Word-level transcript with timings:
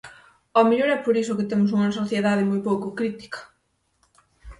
Ao 0.55 0.67
mellor 0.69 0.89
é 0.95 0.99
por 1.05 1.15
iso 1.21 1.37
que 1.37 1.49
temos 1.51 1.73
unha 1.77 1.95
sociedade 1.99 2.49
moi 2.49 2.61
pouco 2.69 2.95
crítica. 2.99 3.39